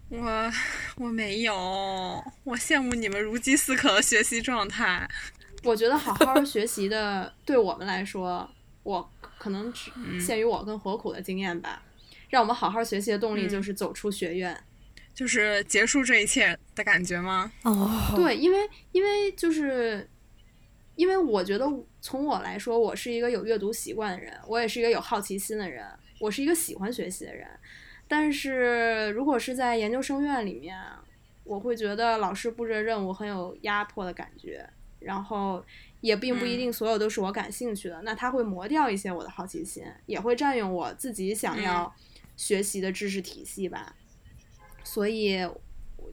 [0.10, 0.52] 我
[0.98, 1.54] 我没有，
[2.44, 5.08] 我羡慕你们如饥似渴的学习状态。
[5.66, 8.50] 我觉得好好学习的，对我们来说，
[8.84, 11.82] 我可能只限于我跟火苦的经验吧。
[12.30, 14.58] 让我们好好学习的动力嗯就是走出学院。
[15.14, 17.52] 就是结束这一切的感觉吗？
[17.64, 20.10] 哦，对，因为因为就是，
[20.96, 21.66] 因为我觉得
[22.02, 25.86] 从我来说，我是一个有阅读习惯的人，我也是一个有好奇心的人，
[26.20, 27.48] 我是一个喜欢学习的人。
[28.08, 30.78] 但是如果是在研究生院里面，
[31.46, 35.64] 我会觉得老师布置的任务很有压迫的感觉，然后
[36.02, 41.94] 也并不一定所有都是我感兴趣的，那它会磨掉一些我的好奇心，也会占用我自己想要
[42.36, 43.96] 学习的知识体系吧。
[44.84, 45.40] 所以，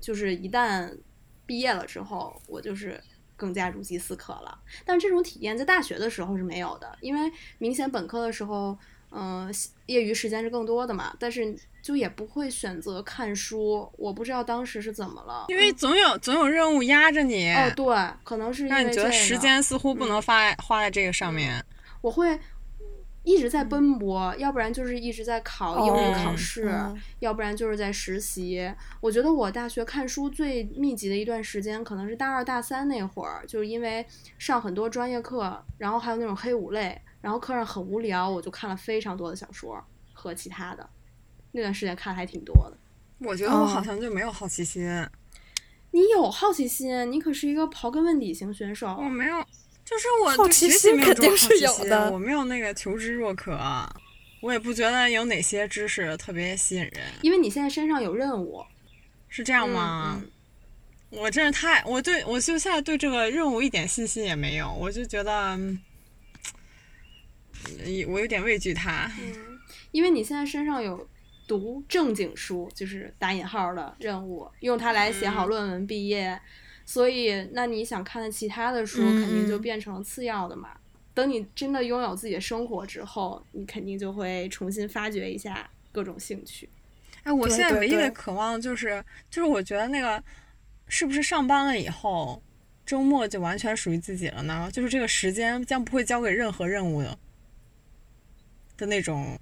[0.00, 0.96] 就是一旦
[1.44, 3.02] 毕业了之后，我就是
[3.36, 4.58] 更加如饥似渴了。
[4.84, 8.78] 但这种体验在大学的时候是没有的，因为明显本科的时候，
[9.14, 9.54] 嗯、
[9.86, 13.90] 业余时间是更多的嘛，但是就也不会选择看书。
[13.96, 17.94] 我不知道当时是怎么了，因为总有总有任务压着你，哦，对，
[18.24, 21.64] 可能是因为让你觉得时间似乎不能花、花在这个上面。
[22.00, 22.38] 我会
[23.22, 28.68] 一直在奔波，要不然就是一直在考英语考哦试，嗯要不然就是在实习。
[29.00, 34.04] 我觉得我大学看书最密集的一段时间，可能是大二大三那会儿，就是因为
[34.38, 39.82] 上很多专业课，然后还有那种黑五类，然后课上很无聊，我就看了非常多的小说
[40.12, 40.86] 和其他的。
[41.52, 42.76] 那段时间看的还挺多的。
[43.18, 44.84] 我觉得我哦好像就没有好奇心，
[45.92, 48.96] 你有好奇心，你可是一个刨根问底型选手。
[48.98, 49.40] 我没有，
[49.84, 53.58] 就是我好对学习奇心肯定是有的我没有那个求知若渴，
[54.40, 58.64] 我也不觉得有哪些知识特别吸引人，因为你现在身上有任务，
[59.28, 60.20] 是这样吗？
[60.20, 60.28] 嗯
[61.14, 65.78] 我真是太，我对我就现在对这个任务一点信心也没有，我就觉得，嗯
[68.08, 69.10] 我有点畏惧它。
[69.20, 69.58] 嗯，
[69.90, 71.08] 因为你现在身上有
[71.46, 76.40] 读正经书，就是打引号的任务，用它来写好论文毕业，
[76.84, 80.70] 所以那你想看的其他的书，嗯肯定就嗯变成了次要的嘛。
[81.14, 86.68] 等你真的拥有自己的生活之后，你肯定就会重新发掘一下各种兴趣。
[87.22, 90.22] 哎，我现在唯一的渴望就是，就是我觉得那个
[90.88, 92.42] 是不是上班了以后，
[92.86, 94.70] 周末就完全属于自己了呢？
[94.72, 97.18] 就是这个时间将不会交给任何任务的
[98.82, 99.38] 的那种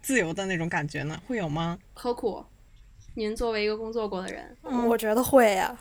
[0.00, 1.20] 自由的那种感觉呢？
[1.26, 1.76] 会有吗？
[1.94, 2.44] 何苦？
[3.14, 4.56] 您作为一个工作过的人，
[4.86, 5.76] 我觉得会呀、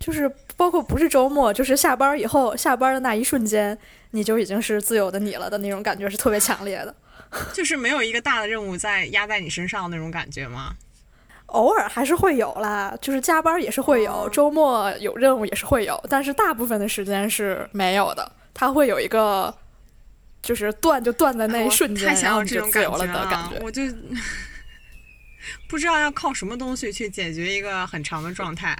[0.00, 3.78] 就是包括不是周末，就是下班以后，下班的那一瞬间，
[4.10, 6.92] 你就已经是自由的你了的那种感觉是特别强烈的。
[7.54, 10.74] 就是没有一个大的任务在压在你身上那种感觉吗？
[11.46, 18.32] 偶尔还是会有啦，就是加班也是会有，哦周末有任务也是会有，但是大部分的时间是没有的。
[18.54, 19.54] 它会有一个，
[20.42, 23.58] 就是断就断在那一瞬间，太想要这种感就自由了觉的感觉。
[23.62, 23.82] 我就
[25.68, 28.76] 不知道要靠什么东西去解决一个很长的状态。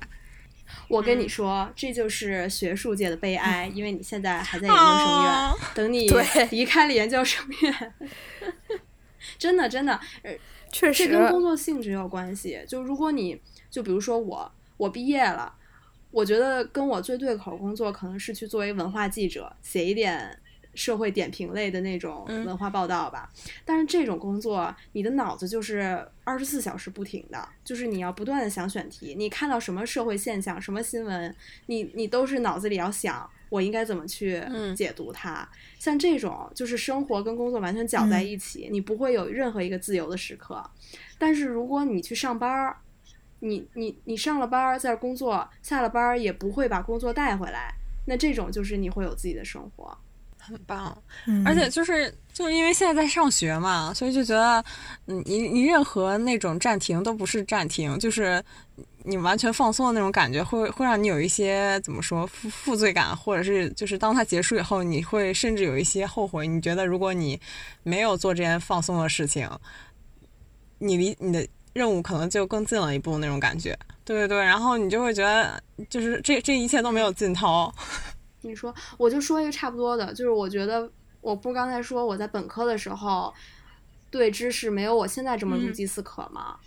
[0.88, 5.32] 我跟你嗯说，这就是学术界的悲哀，因为你现在还在研究生院。
[5.32, 7.94] 哦 等你对离开了研究生院，
[9.38, 10.34] 真的真的，呃，
[10.70, 12.62] 确实这跟工作性质有关系。
[12.68, 15.54] 就如果你就比如说我，我毕业了，
[16.10, 20.38] 我觉得跟我最对口工作可能是去作为文化记者，写一点
[20.74, 23.30] 社会点评类的那种嗯文化报道吧。
[23.64, 31.34] 但是这种工作，你的脑子就是二十四小时不停的，就是你要不断的想选题，你看到什么社会现象、什么新闻，
[31.66, 33.28] 你你都是脑子里要想。
[33.48, 35.46] 我应该怎么去嗯解读它？
[35.78, 40.64] 像这种就是生活跟工作完全搅在一起，你不会有任何一个自由的时刻。
[41.18, 42.78] 但是如果你去上班儿，
[43.40, 47.74] 你你你上了班儿在工作，下了班儿也不会把工作带回来，
[48.06, 49.98] 那这种就是你会有自己的生活。
[50.44, 50.96] 很棒。
[51.26, 54.64] 嗯而且就是就是因为现在在上学嘛，所以就觉得，
[55.06, 58.42] 嗯，你你任何那种暂停都不是暂停，就是
[59.04, 66.46] 你完全放松的那种感觉，会会让你有一些怎么说负负罪感，或者是就是当它结束以后，你会甚至有一些后悔。
[66.46, 67.40] 你觉得如果你
[67.82, 69.48] 没有做这件放松的事情，
[70.78, 73.78] 你离你的任务可能就更近了一步那种感觉。
[74.04, 77.72] 对对对，然后你就会觉得，就是这这一切都没有尽头。
[78.42, 83.32] 你说，我就说一个差不多的，就是我觉得我不是刚才说我在本科的时候
[84.10, 86.58] 对知识没有我现在这么如嗯饥似渴吗？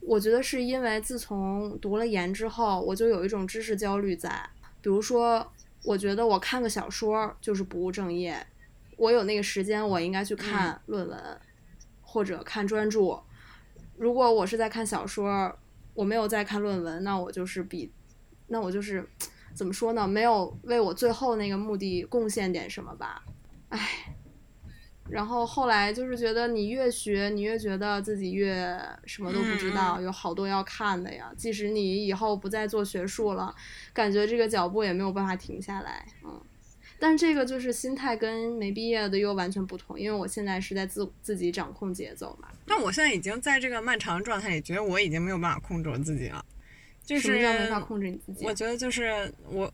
[0.00, 4.50] 我觉得是因为自从读了研之后，我就有一种知识焦虑在。
[4.80, 5.46] 比如说，
[5.84, 8.44] 我觉得我看个小说就是不务正业，
[8.96, 11.40] 我有那个时间，我应该去看论文、
[12.00, 13.22] 或者看专著。
[13.96, 15.56] 如果我是在看小说，
[15.94, 17.92] 我没有在看论文，那我就是比，
[18.48, 19.08] 那我就是
[19.54, 20.06] 怎么说呢？
[20.06, 23.22] 没有为我最后那个目的贡献点什么吧？
[23.68, 23.80] 唉。
[25.10, 31.30] 然后后来就是觉得你越学，你越觉得自己越什么都不知道，有好多要看的呀。
[31.36, 33.54] 即使你以后不再做学术了，
[33.92, 36.40] 感觉这个脚步也没有办法停下来，嗯。
[37.00, 42.48] 但这个就是心态跟没毕业的又完全不同，因为我现在是在自自己掌控节奏嘛。
[42.64, 46.42] 但我现在已经在这个漫长的状态里，觉得我已经没有办法控制我自己了。
[47.04, 48.44] 就是没法控制你自己？
[48.44, 49.72] 我觉得就是我，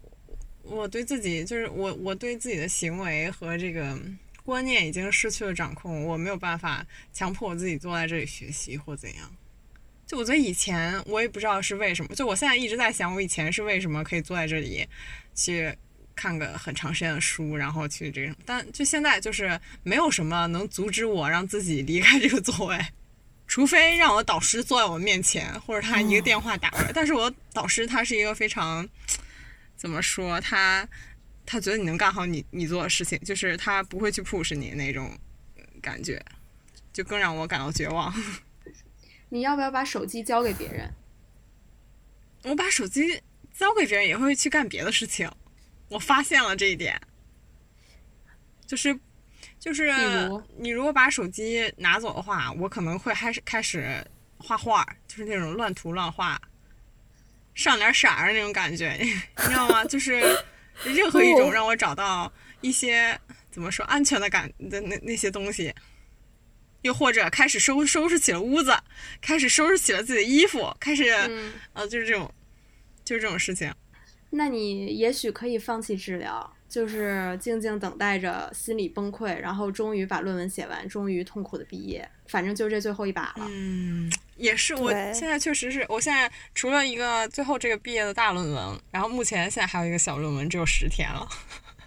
[0.62, 3.98] 我对自己就是我，我对自己的行为和这个
[4.44, 9.30] 观念已经失去了掌控，我没有办法强迫我自己坐在这里学习或怎样。
[10.06, 14.86] 就我觉得以前我也不知道是为什么，就我现在一直在想，我以前是为什么可以坐在这里
[15.34, 15.70] 去
[16.16, 22.78] 看个很长时间的书，然后去这种，但就现在就是没有什么能阻止我让自己离开这个座位。
[23.48, 26.92] 除非让我导师坐在我面前，或者他一个电话打过来。
[26.92, 28.86] 但是我导师他是一个非常
[29.74, 30.86] 怎么说，他
[31.46, 35.10] 他觉得你能干好你你做的事情，就是他不会去 push 你那种
[35.80, 36.22] 感觉，
[36.92, 38.14] 就更让我感到绝望。
[39.30, 40.92] 你要不要把手机交给别人？
[42.44, 43.20] 我把手机
[43.56, 45.28] 交给别人也会去干别的事情，
[45.88, 47.00] 我发现了这一点，
[48.66, 48.98] 就是
[49.68, 49.92] 就是
[50.56, 54.02] 你如果把手机拿走的话，我可能会开始开始
[54.38, 56.40] 画画，就是那种乱涂乱画，
[57.54, 59.84] 上点色儿那种感觉， 你知道吗？
[59.84, 60.22] 就是
[60.84, 65.74] 任何一种让我找到一些怎么说安全的感的那那些东西。
[66.82, 68.74] 又或者开始收收拾起了屋子，
[69.20, 72.32] 开始收拾起了自己的衣服，开始、嗯，呃，就是这种，
[73.04, 73.70] 就是这种事情。
[74.30, 82.08] 那你也许可以放弃治疗，就是静静等待着心理崩溃，然后终于把论文写完，终于痛苦的毕业。
[82.26, 83.46] 反正就这最后一把了。
[83.48, 91.26] 嗯，也是，我现在确实是我现在除了一个最后这个毕业的大论文，然后目前现在还有一个小论文，只有十天了。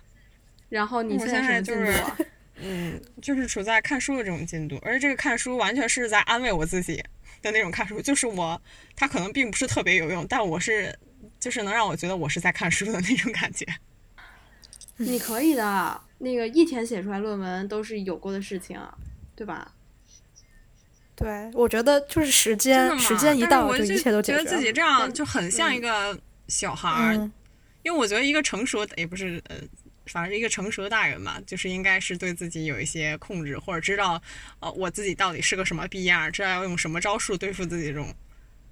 [0.68, 2.28] 然后你现现在什么进在就是？
[2.64, 7.04] 嗯，就是处在看书的这种进度，而且这个看书完全是在安慰我自己
[7.42, 8.60] 的那种看书，就是我
[8.96, 10.98] 它可能并不是特别有用，但我是
[11.42, 13.66] 就是能让我觉得我是在看书的那种感觉。
[14.98, 18.80] 你可以的，那个一天写出来论文都是有过的事情，
[19.36, 19.74] 对吧？
[21.16, 24.44] 对，我觉得就是时间，时间一到，我就一切都解决了。
[24.44, 27.32] 觉得自己这样就很像一个小孩儿，嗯，
[27.84, 29.56] 因为我觉得一个成熟也不是呃，
[30.08, 34.22] 反正一个成熟的大人嘛，就是应该是对自己有一些控制，或者知道
[34.60, 38.14] 呃我自己到底是个什么逼样，知道要用什么招数对付自己这种。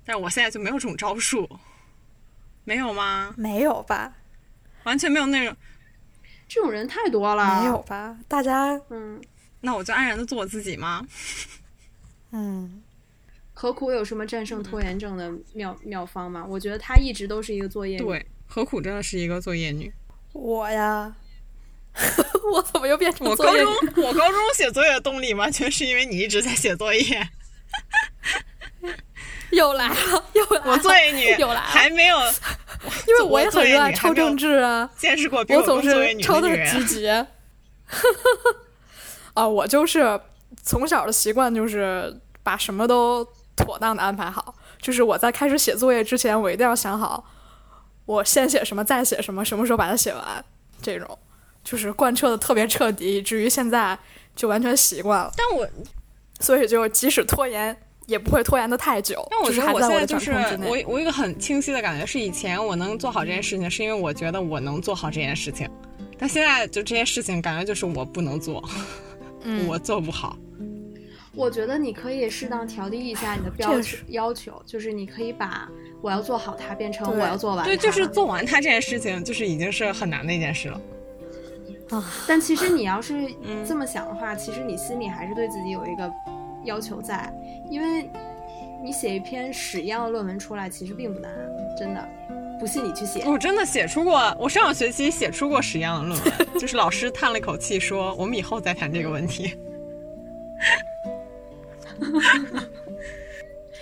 [0.05, 1.47] 但是我现在就没有这种招数，
[2.63, 3.33] 没有吗？
[3.37, 4.13] 没有吧？
[4.83, 5.55] 完全没有那种，
[6.47, 7.61] 这种人太多了。
[7.61, 7.77] 没有。
[7.83, 8.17] 吧？
[8.27, 9.21] 大家，嗯，
[9.61, 11.05] 那我就安然的做我自己吗？
[12.31, 12.81] 嗯，
[13.53, 16.45] 何苦有什么战胜拖延症的妙妙方吗？
[16.47, 18.05] 我觉得她一直都是一个作业女。
[18.05, 19.91] 对，何苦真的是一个作业女。
[20.33, 21.15] 我呀，
[22.53, 23.65] 我怎么又变成我高作业女？
[23.65, 27.29] 中我高中写作业的动力完全是因为你一直在写作业。
[29.57, 29.95] 又来了，
[30.33, 30.71] 又来了！
[30.71, 32.17] 我作业女又来了还没有，
[33.07, 37.09] 因为我也很热爱女还没有抄政治啊，见识过比我总是抄的积极。
[39.33, 40.19] 啊，我就是
[40.63, 44.53] 从小的习惯就是把什么都妥当的安排好。
[44.81, 47.25] 就是我在开始写作业之前，我一定要想好，
[48.05, 50.45] 我先写什么，再写什么，什么时候把它写完。
[50.81, 51.17] 这种
[51.63, 53.97] 就是贯彻的特别彻底，以至于现在
[54.35, 55.31] 就完全习惯了。
[55.35, 55.67] 但我
[56.39, 57.75] 所以就即使拖延，
[58.09, 59.25] 也不会拖延的太久。
[59.29, 60.31] 但我觉得我现在就是。
[60.61, 65.69] 我我有一个很清晰的感觉，是以前我能做好这件事情，是因为我觉得我能做好这件事情，
[66.17, 68.63] 但现在就这件事情感觉就是我不能做，
[69.43, 70.35] 嗯 我做不好。
[71.35, 75.69] 我觉得你可以适当调低一下你的标准要求，就是你可以把
[76.01, 77.65] 我要做好它变成我要做完它。
[77.65, 80.81] 对，就是做完它这件事情，就是已经是很难的一件事了。
[81.91, 86.11] 啊但其实你要是嗯这么想的话，其实你心里还是对自己有一个
[86.63, 87.33] 要求在，
[87.69, 88.09] 因为
[88.83, 91.31] 你写一篇屎一样的论文出来，其实并不难，
[91.77, 92.09] 真的。
[92.59, 93.23] 不信你去写。
[93.25, 99.57] 我真的写出过，我上个学期写出过屎一样的论文，就是老师叹了一口气说：“我们以后再谈这个问题。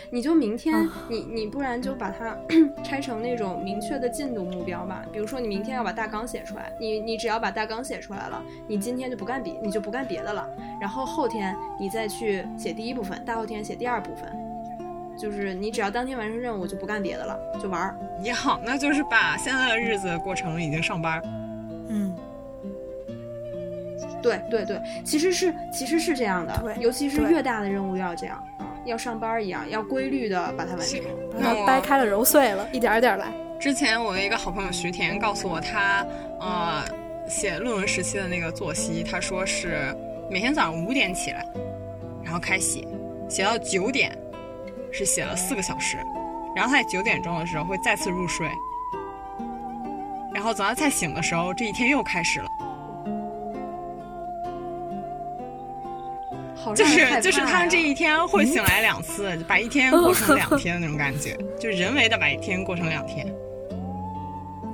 [0.09, 2.37] 你就明天，啊你你不然就把它
[2.83, 5.05] 拆成那种明确的进度目标吧。
[5.11, 10.49] 比如说，你明天要把大纲写出来，你你只要把大纲写出来了，你今天就不干别，你就不干别的了。
[10.79, 14.31] 然后后天你再去写第一部分，大后天写第二部分，
[15.17, 21.21] 就是你只要当天完成任务，就不干别的了，就玩儿。”也好，那就是把现在的日子过成已经上班。
[21.89, 22.15] 嗯，
[24.21, 30.99] 对对对，其实是其实是这样的，尤其是越大的任务要这样啊，要上班一样，要规律的把它完成。
[31.31, 33.27] 把那我它掰开了揉碎了，一点儿一点儿来。
[33.59, 36.05] 之前我的一个好朋友徐田告诉我他，
[36.39, 36.83] 呃
[37.27, 39.93] 写论文时期的那个作息，他说是
[40.31, 41.45] 每天早上五点起来，
[42.23, 42.87] 然后开写，
[43.27, 44.17] 写到九点，
[44.91, 45.97] 是写了四个小时，
[46.55, 48.47] 然后他在九点钟的时候会再次入睡，
[50.33, 52.49] 然后早上再醒的时候，这一天又开始了，
[56.67, 63.25] 好就是就是他们这一天会醒来两次，把一天过成两天的那种感觉，就人为的把一天过成两天。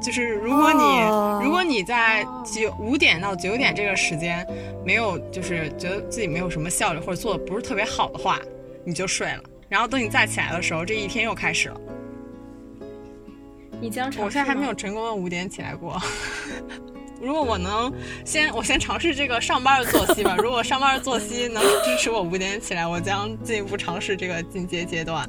[0.02, 4.46] 就是如果你、哦如果你在九五点到九点这个时间
[4.86, 8.40] 没有就是觉得自己没有什么效率或者做的不是特别好的话，
[8.84, 9.44] 你就睡了。
[9.70, 11.80] 然后等你再起来的时候，这一天又开始了。
[13.80, 15.98] 你将尝我现在还没有成功的五点起来过。
[17.24, 17.92] 如果我能
[18.26, 20.36] 先，我先尝试这个上班的作息吧。
[20.44, 25.28] 如果上班的作息能支持我五点起来，我将进一步尝试这个进阶阶段。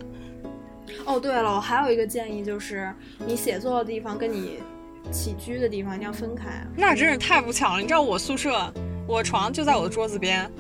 [1.07, 2.93] 哦，对了，我还有一个建议就是，
[3.25, 4.59] 你写作的地方跟你
[5.13, 6.49] 起居的地方一定要分开。
[6.49, 7.81] 啊那真是太不巧了！
[7.81, 8.73] 你知道我宿舍，
[9.07, 10.51] 我床就在我的桌子边，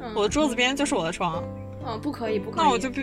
[0.00, 1.42] 嗯，我的桌子边就是我的床，
[1.86, 2.62] 嗯不可以，不可以。
[2.62, 3.00] 那我就不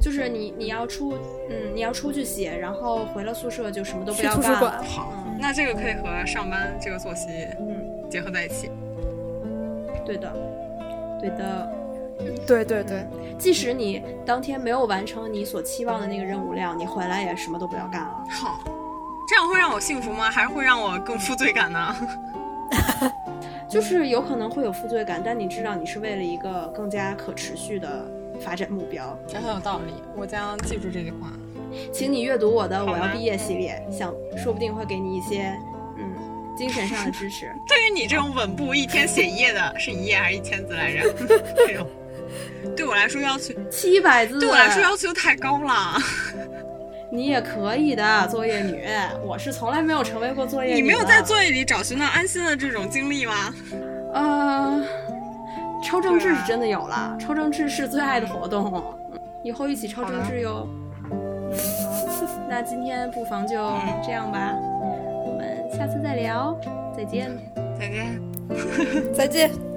[0.00, 1.14] 就是你你要出
[1.50, 4.46] 嗯你要出去写，然后回了宿舍就什么都不要干了。
[4.48, 5.21] 图书馆好嗯。
[5.42, 8.70] 那这个可以和上班这个作息嗯，结合在一起。
[10.06, 10.32] 对的，
[11.20, 11.72] 对的。
[12.46, 13.04] 对对对，
[13.36, 18.24] 即使你当天没有完成你所期望的那个任务量，你回来也什么都不要干了。
[18.30, 18.60] 好，
[19.28, 20.30] 这样会让我幸福吗？
[20.30, 21.96] 还是会让我更负罪感呢？
[23.68, 28.06] 就是有可能会有负罪感，但你知道你是为了一个更加可持续的
[28.40, 29.18] 发展目标。
[29.26, 31.32] 这很有道理，我将记住这句话。
[31.92, 34.12] 请你阅读我的《我要毕业》系列，想
[34.42, 35.56] 说不定会给你一些
[35.98, 36.14] 嗯
[36.56, 37.50] 精神上的支持。
[37.68, 41.12] 对于你这种稳步一天写一页的，是一页还是一千字来着？
[41.56, 41.86] 这种
[42.76, 45.98] 对我来说要求，七百字，对我来说要求太高了。
[47.10, 48.86] 你也可以的，作业女。
[49.22, 50.80] 我是从来没有成为过作业女。
[50.80, 53.54] 你没有在作业里找寻到安心的这种经历吗？
[54.14, 54.82] 呃，
[55.84, 58.72] 抽政治是真的有了，抽政治是最爱的活动，
[59.12, 60.66] 嗯以后一起抽政治哟。
[62.52, 63.56] 那今天不妨就
[64.04, 64.54] 这样吧，
[65.24, 66.54] 我们下次再聊，
[66.94, 67.34] 再见。
[67.80, 68.20] 再见。
[69.16, 69.71] 再见。